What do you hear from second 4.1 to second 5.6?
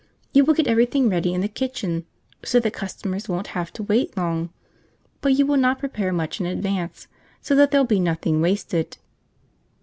long; but you will